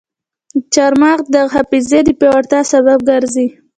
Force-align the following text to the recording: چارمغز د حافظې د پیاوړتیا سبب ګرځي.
چارمغز 0.73 1.25
د 1.35 1.37
حافظې 1.53 1.99
د 2.05 2.09
پیاوړتیا 2.19 2.61
سبب 2.71 2.99
ګرځي. 3.09 3.47